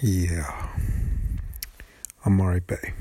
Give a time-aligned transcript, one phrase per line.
[0.00, 0.46] Yeah.
[2.24, 2.92] Amari Bay.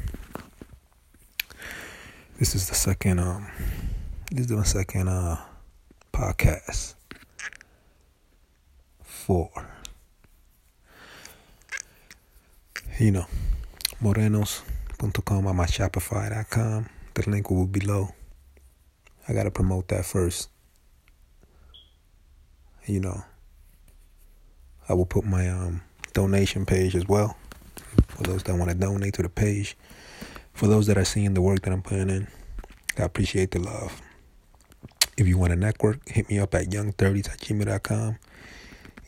[2.39, 3.47] This is the second um
[4.31, 5.37] this is the second uh
[6.11, 6.95] podcast
[9.03, 9.51] for
[12.99, 13.25] you know
[14.01, 16.89] morenos.com or my shopify.com.
[17.13, 18.09] The link will be below.
[19.27, 20.49] I gotta promote that first.
[22.87, 23.23] You know.
[24.89, 25.81] I will put my um
[26.17, 27.37] donation page as well
[28.07, 29.77] for those that want to donate to the page.
[30.51, 32.27] For those that are seeing the work that I'm putting in,
[32.97, 34.01] I appreciate the love.
[35.15, 38.17] If you want to network, hit me up at young30s at.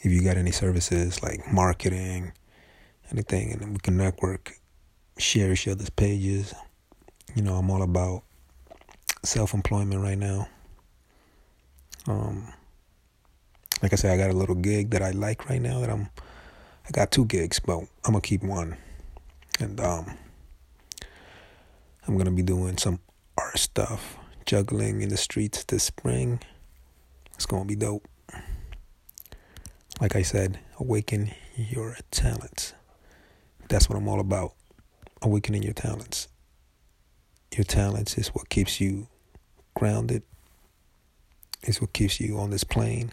[0.03, 2.31] If you got any services like marketing,
[3.11, 4.59] anything, and we can network,
[5.17, 6.53] share each other's pages.
[7.35, 8.21] You know, I'm all about
[9.23, 10.47] self employment right now.
[12.05, 12.53] Um,
[13.81, 16.09] like I said, I got a little gig that I like right now that I'm
[16.87, 18.77] I got two gigs, but I'm gonna keep one.
[19.59, 20.17] And um
[22.07, 22.99] I'm gonna be doing some
[23.37, 26.41] art stuff, juggling in the streets this spring.
[27.35, 28.07] It's gonna be dope.
[30.01, 32.73] Like I said, awaken your talents.
[33.67, 34.53] That's what I'm all about.
[35.21, 36.27] Awakening your talents.
[37.55, 39.07] Your talents is what keeps you
[39.75, 40.23] grounded.
[41.61, 43.11] It's what keeps you on this plane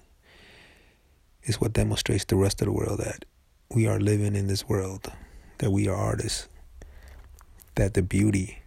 [1.43, 3.25] is what demonstrates the rest of the world that
[3.71, 5.11] we are living in this world,
[5.59, 6.49] that we are artists,
[7.75, 8.59] that the beauty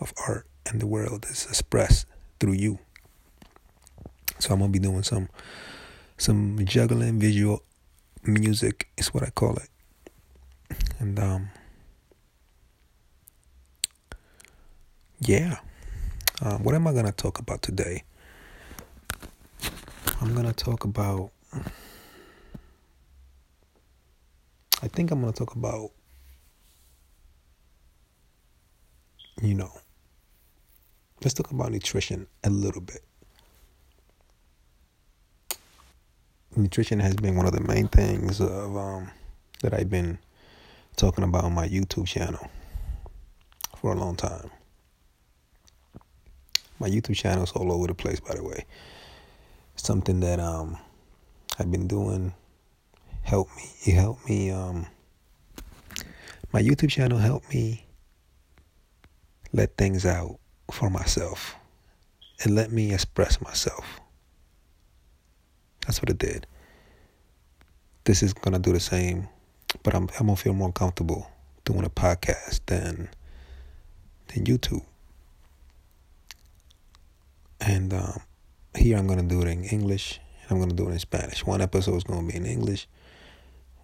[0.00, 2.06] of art and the world is expressed
[2.40, 2.78] through you.
[4.38, 5.28] So I'm gonna be doing some
[6.16, 7.62] some juggling visual
[8.24, 9.68] music is what I call it.
[10.98, 11.50] And um
[15.20, 15.58] yeah.
[16.40, 18.04] Um, what am I gonna talk about today?
[20.20, 21.30] I'm gonna talk about
[24.88, 25.90] I think I'm going to talk about,
[29.42, 29.70] you know,
[31.22, 33.04] let's talk about nutrition a little bit.
[36.56, 39.10] Nutrition has been one of the main things of um,
[39.60, 40.18] that I've been
[40.96, 42.50] talking about on my YouTube channel
[43.76, 44.50] for a long time.
[46.78, 48.64] My YouTube channel is all over the place, by the way.
[49.76, 50.78] Something that um,
[51.58, 52.32] I've been doing
[53.28, 53.64] helped me.
[53.84, 54.50] It helped me.
[54.50, 54.86] Um,
[56.50, 57.84] my YouTube channel helped me
[59.52, 60.38] let things out
[60.70, 61.54] for myself
[62.42, 64.00] and let me express myself.
[65.86, 66.46] That's what it did.
[68.04, 69.28] This is gonna do the same,
[69.82, 71.30] but I'm I'm gonna feel more comfortable
[71.66, 73.10] doing a podcast than
[74.28, 74.84] than YouTube.
[77.60, 78.20] And um,
[78.74, 81.44] here I'm gonna do it in English and I'm gonna do it in Spanish.
[81.44, 82.88] One episode is gonna be in English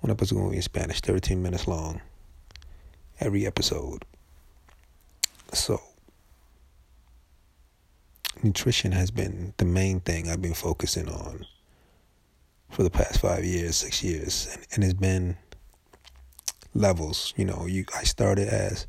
[0.04, 2.02] one episode going to be in Spanish, 13 minutes long.
[3.20, 4.04] Every episode.
[5.54, 5.80] So,
[8.42, 11.46] nutrition has been the main thing I've been focusing on
[12.68, 15.38] for the past five years, six years, and, and it's been
[16.74, 17.32] levels.
[17.34, 18.86] You know, you I started as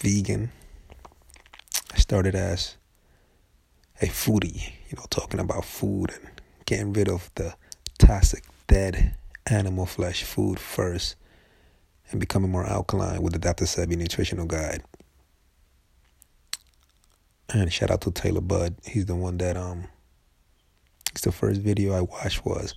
[0.00, 0.52] vegan.
[1.94, 2.76] I started as
[4.02, 7.54] a foodie, you know, talking about food and getting rid of the
[8.08, 9.14] toxic, dead
[9.50, 11.14] animal flesh food first
[12.10, 13.66] and becoming more alkaline with the Dr.
[13.66, 14.82] Sebi Nutritional Guide.
[17.52, 18.76] And shout out to Taylor Budd.
[18.86, 19.88] He's the one that um
[21.10, 22.74] it's the first video I watched was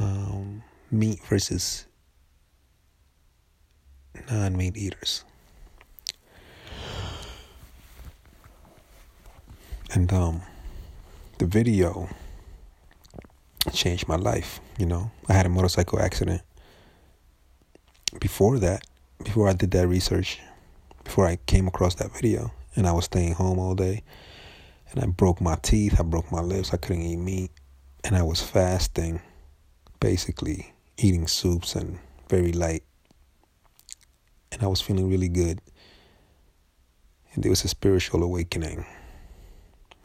[0.00, 1.86] um meat versus
[4.28, 5.24] non meat eaters.
[9.92, 10.42] And um
[11.38, 12.08] the video
[13.72, 14.60] changed my life.
[14.78, 16.42] You know, I had a motorcycle accident.
[18.20, 18.84] Before that,
[19.22, 20.40] before I did that research,
[21.04, 24.02] before I came across that video, and I was staying home all day,
[24.90, 27.50] and I broke my teeth, I broke my lips, I couldn't eat meat,
[28.02, 29.20] and I was fasting,
[30.00, 31.98] basically eating soups and
[32.28, 32.82] very light,
[34.52, 35.60] and I was feeling really good.
[37.32, 38.84] And it was a spiritual awakening.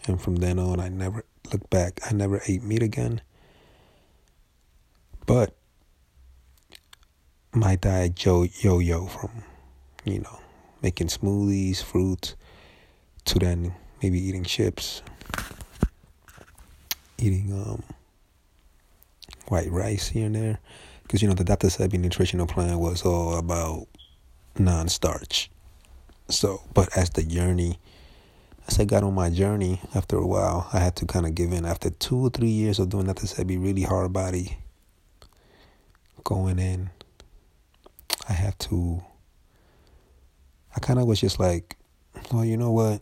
[0.05, 1.99] And from then on, I never looked back.
[2.05, 3.21] I never ate meat again.
[5.25, 5.55] But
[7.53, 9.43] my diet yo yo from,
[10.03, 10.39] you know,
[10.81, 12.35] making smoothies, fruits,
[13.25, 13.73] to then
[14.03, 15.01] maybe eating chips,
[17.17, 17.83] eating um
[19.47, 20.59] white rice here and there.
[21.03, 21.67] Because, you know, the Dr.
[21.67, 23.87] Sebi nutritional plan was all about
[24.57, 25.49] non starch.
[26.29, 27.79] So, but as the journey,
[28.67, 31.51] as I got on my journey, after a while, I had to kind of give
[31.51, 31.65] in.
[31.65, 33.27] After two or three years of doing Dr.
[33.27, 34.57] Sebi really hard body
[36.25, 36.89] going in,
[38.27, 39.01] I have to.
[40.75, 41.77] I kind of was just like,
[42.33, 43.01] well, you know what?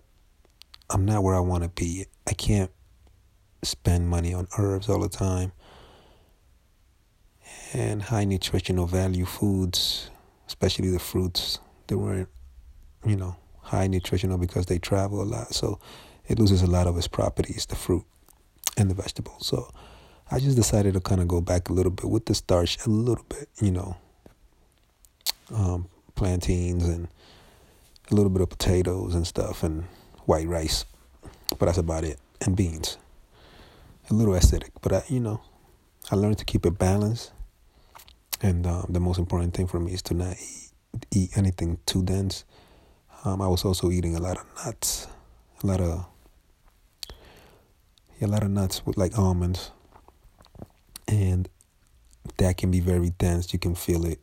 [0.91, 2.05] I'm not where I want to be.
[2.27, 2.69] I can't
[3.63, 5.53] spend money on herbs all the time
[7.73, 10.11] and high nutritional value foods,
[10.47, 11.59] especially the fruits.
[11.87, 12.29] They weren't,
[13.05, 15.55] you know, high nutritional because they travel a lot.
[15.55, 15.79] So
[16.27, 18.03] it loses a lot of its properties, the fruit
[18.77, 19.47] and the vegetables.
[19.47, 19.71] So
[20.31, 22.89] I just decided to kind of go back a little bit with the starch, a
[22.89, 23.97] little bit, you know,
[25.53, 27.07] um, plantains and
[28.11, 29.83] a little bit of potatoes and stuff and
[30.25, 30.85] white rice.
[31.59, 32.19] But that's about it.
[32.41, 32.97] And beans.
[34.09, 34.71] A little acidic.
[34.81, 35.41] But, I, you know,
[36.11, 37.31] I learned to keep it balanced.
[38.41, 40.71] And um, the most important thing for me is to not eat,
[41.11, 42.43] eat anything too dense.
[43.23, 45.07] Um, I was also eating a lot of nuts,
[45.63, 46.05] a lot of
[48.19, 49.71] yeah, a lot of nuts with like almonds,
[51.07, 51.49] and
[52.37, 53.53] that can be very dense.
[53.53, 54.19] You can feel it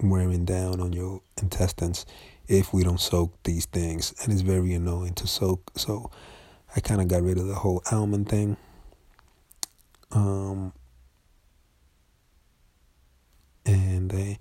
[0.00, 2.06] wearing down on your intestines
[2.46, 5.70] if we don't soak these things, and it's very annoying to soak.
[5.76, 6.10] So
[6.74, 8.56] I kind of got rid of the whole almond thing.
[10.10, 10.72] Um,
[13.66, 14.38] and I,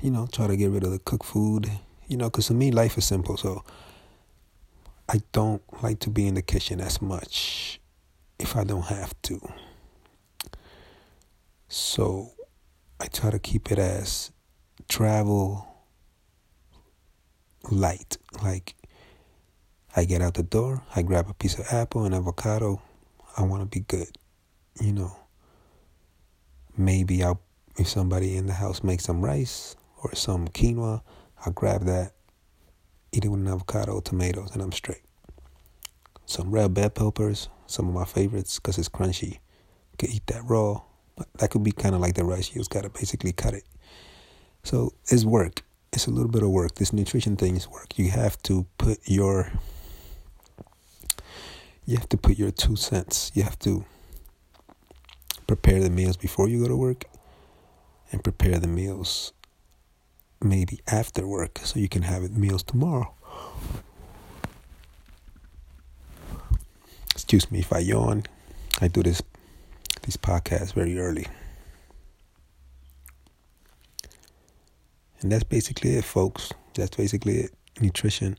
[0.00, 1.70] you know, try to get rid of the cooked food.
[2.06, 3.36] You know, because to me, life is simple.
[3.36, 3.64] So
[5.08, 7.80] I don't like to be in the kitchen as much
[8.38, 9.40] if I don't have to.
[11.68, 12.32] So
[13.00, 14.32] I try to keep it as
[14.88, 15.66] travel
[17.70, 18.16] light.
[18.42, 18.74] Like
[19.94, 22.82] I get out the door, I grab a piece of apple and avocado.
[23.36, 24.16] I want to be good,
[24.80, 25.16] you know.
[26.76, 27.40] Maybe I'll
[27.76, 31.02] if somebody in the house makes some rice or some quinoa,
[31.44, 32.12] I'll grab that
[33.12, 35.02] eat it with an avocado, tomatoes, and I'm straight.
[36.26, 39.38] Some red bell peppers, some of my favorites because it's crunchy.
[39.98, 40.82] Can eat that raw.
[41.38, 42.50] That could be kind of like the rice.
[42.50, 43.64] You just gotta basically cut it.
[44.62, 45.62] So it's work.
[45.92, 46.74] It's a little bit of work.
[46.74, 47.98] This nutrition thing is work.
[47.98, 49.52] You have to put your
[51.86, 53.32] you have to put your two cents.
[53.34, 53.84] You have to
[55.46, 57.06] prepare the meals before you go to work
[58.12, 59.32] and prepare the meals
[60.42, 63.12] maybe after work so you can have meals tomorrow.
[67.12, 68.24] Excuse me if I yawn.
[68.80, 69.22] I do this
[70.08, 71.26] these podcasts very early.
[75.20, 76.50] And that's basically it, folks.
[76.74, 77.54] That's basically it.
[77.78, 78.38] Nutrition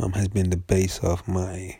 [0.00, 1.78] um, has been the base of my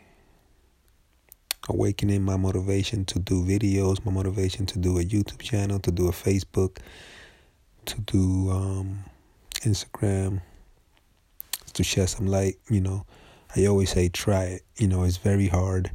[1.67, 6.07] awakening, my motivation to do videos, my motivation to do a YouTube channel, to do
[6.07, 6.77] a Facebook,
[7.87, 9.03] to do um,
[9.65, 10.39] Instagram,
[11.73, 12.55] to shed some light.
[12.69, 13.05] You know,
[13.53, 14.61] I always say try it.
[14.77, 15.91] You know, it's very hard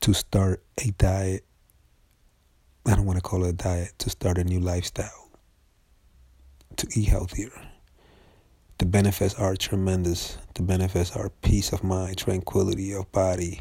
[0.00, 1.44] to start a diet.
[2.90, 5.30] I don't want to call it a diet, to start a new lifestyle,
[6.76, 7.52] to eat healthier.
[8.78, 10.38] The benefits are tremendous.
[10.54, 13.60] The benefits are peace of mind, tranquility of body,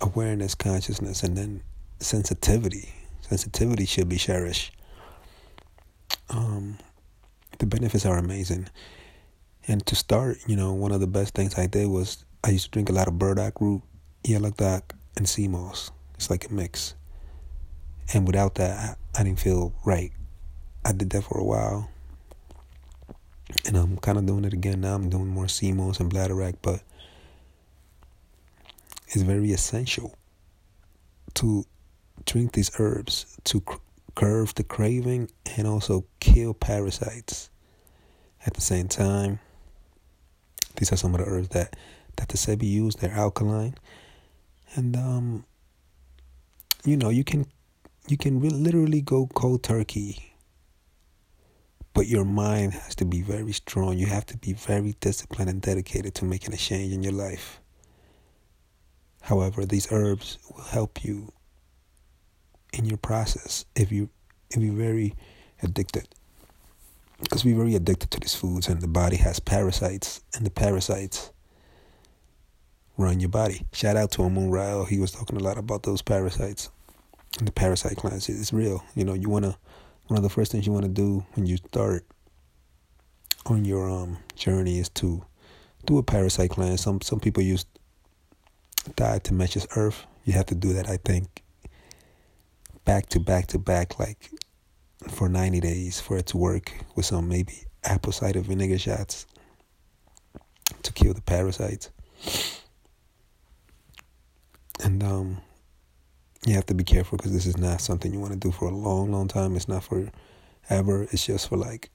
[0.00, 1.62] awareness, consciousness, and then
[2.00, 2.92] sensitivity.
[3.20, 4.74] Sensitivity should be cherished.
[6.28, 6.78] Um,
[7.58, 8.68] the benefits are amazing.
[9.68, 12.64] And to start, you know, one of the best things I did was I used
[12.64, 13.82] to drink a lot of burdock root,
[14.24, 14.50] yellow
[15.16, 15.92] and sea moss.
[16.20, 16.94] It's like a mix.
[18.12, 20.12] And without that, I, I didn't feel right.
[20.84, 21.88] I did that for a while.
[23.64, 24.96] And I'm kind of doing it again now.
[24.96, 26.82] I'm doing more moss and bladderwrack, but
[29.08, 30.14] it's very essential
[31.36, 31.64] to
[32.26, 33.62] drink these herbs to
[34.14, 37.48] curb the craving and also kill parasites.
[38.44, 39.40] At the same time,
[40.76, 41.76] these are some of the herbs that
[42.16, 42.96] that the Sebi use.
[42.96, 43.76] They're alkaline,
[44.74, 45.44] and um,
[46.84, 47.46] you know you can
[48.08, 50.34] you can literally go cold turkey,
[51.94, 53.98] but your mind has to be very strong.
[53.98, 57.60] You have to be very disciplined and dedicated to making a change in your life.
[59.22, 61.32] However, these herbs will help you
[62.72, 64.08] in your process if you
[64.50, 65.14] if you're very
[65.62, 66.08] addicted
[67.20, 71.30] because we're very addicted to these foods and the body has parasites and the parasites
[73.00, 73.66] run your body.
[73.72, 76.70] Shout out to Amun Rael he was talking a lot about those parasites
[77.38, 78.84] and the parasite cleanse it's real.
[78.94, 79.56] You know you want to
[80.06, 82.04] one of the first things you want to do when you start
[83.46, 85.24] on your um journey is to
[85.86, 87.64] do a parasite cleanse some some people use
[88.96, 90.06] diatomaceous earth.
[90.24, 91.42] You have to do that i think
[92.84, 94.30] back to back to back, like
[95.08, 97.54] for 90 days for it to work with some maybe
[97.84, 99.26] apple cider vinegar shots
[100.82, 101.90] to kill the parasites.
[104.82, 105.38] And um,
[106.46, 108.66] you have to be careful because this is not something you want to do for
[108.68, 109.56] a long, long time.
[109.56, 110.10] It's not for
[110.68, 111.02] ever.
[111.04, 111.90] It's just for like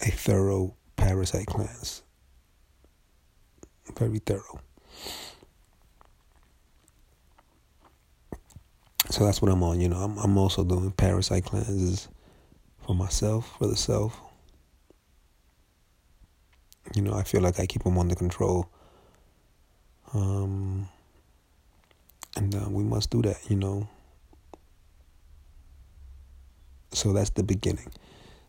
[0.00, 2.02] a thorough parasite cleanse.
[3.98, 4.60] Very thorough.
[9.10, 9.80] So that's what I'm on.
[9.80, 12.08] You know, I'm I'm also doing parasite cleanses
[12.78, 14.18] for myself, for the self.
[16.94, 18.68] You know, I feel like I keep them under control.
[20.14, 20.88] Um,
[22.36, 23.88] and uh, we must do that, you know.
[26.92, 27.90] So that's the beginning.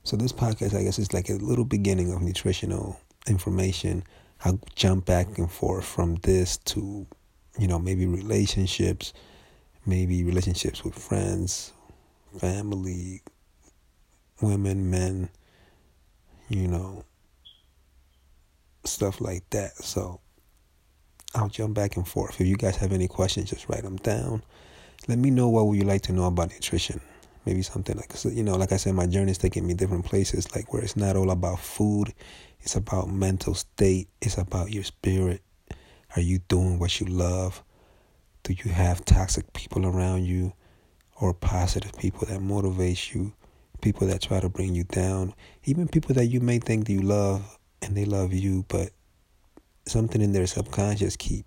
[0.04, 4.04] So this podcast, I guess, is like a little beginning of nutritional information.
[4.44, 7.08] I jump back and forth from this to,
[7.58, 9.14] you know, maybe relationships,
[9.86, 11.74] maybe relationships with friends,
[12.38, 13.22] family,
[14.42, 15.30] women, men,
[16.50, 17.04] you know,
[18.86, 19.76] stuff like that.
[19.78, 20.20] So
[21.36, 22.40] I'll jump back and forth.
[22.40, 24.44] If you guys have any questions, just write them down.
[25.08, 27.02] Let me know what would you like to know about nutrition.
[27.46, 30.56] Maybe something like you know, like I said, my journey is taking me different places.
[30.56, 32.14] Like where it's not all about food,
[32.62, 34.08] it's about mental state.
[34.22, 35.42] It's about your spirit.
[36.16, 37.64] Are you doing what you love?
[38.44, 40.54] Do you have toxic people around you,
[41.20, 43.34] or positive people that motivate you?
[43.82, 45.34] People that try to bring you down,
[45.66, 48.92] even people that you may think you love and they love you, but
[49.86, 51.46] something in their subconscious keep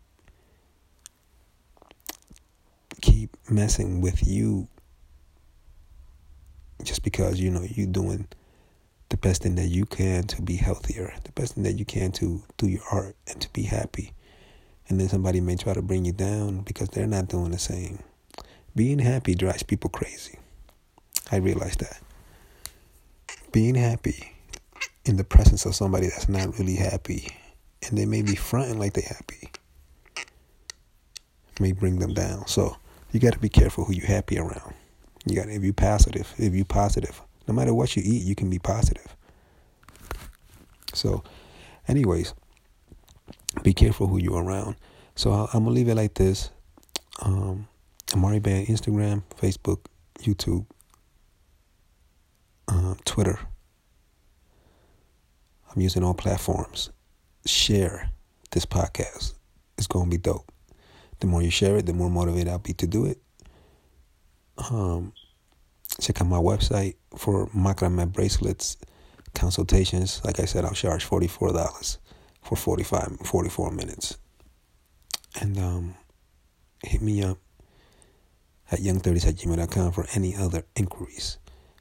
[3.01, 4.69] keep messing with you
[6.83, 8.27] just because you know you're doing
[9.09, 12.11] the best thing that you can to be healthier, the best thing that you can
[12.13, 14.13] to do your art and to be happy.
[14.89, 18.01] And then somebody may try to bring you down because they're not doing the same.
[18.75, 20.39] Being happy drives people crazy.
[21.31, 22.01] I realize that.
[23.53, 24.33] Being happy
[25.05, 27.29] in the presence of somebody that's not really happy
[27.87, 29.51] and they may be fronting like they happy
[31.61, 32.47] may bring them down.
[32.47, 32.77] So
[33.13, 34.75] you got to be careful who you happy around.
[35.25, 38.49] You got if you positive, if you positive, no matter what you eat, you can
[38.49, 39.17] be positive.
[40.95, 41.23] So,
[41.89, 42.35] anyways,
[43.63, 44.77] be careful who you're around.
[45.15, 46.51] So I'm gonna leave it like this.
[47.23, 47.67] Um,
[48.15, 49.81] Amari Band, Instagram, Facebook,
[50.21, 50.67] YouTube,
[52.69, 53.39] um, Twitter.
[55.75, 56.91] I'm using all platforms
[57.47, 58.11] share
[58.53, 59.35] this podcast.
[59.79, 60.51] It's going to be dope.
[61.21, 63.19] The more you share it, the more motivated I'll be to do it.
[64.71, 65.13] Um,
[66.01, 68.77] check out my website for macrame bracelets
[69.35, 70.21] consultations.
[70.25, 71.99] Like I said, I'll charge $44
[72.43, 74.19] for 45, 44 minutes.
[75.41, 75.95] And um,
[76.83, 77.39] hit me up
[78.71, 81.39] at young30s at gmail.com for any other inquiries.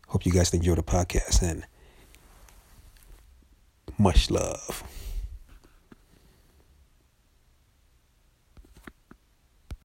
[0.08, 1.66] Hope you guys enjoy the podcast and
[3.98, 4.84] much love.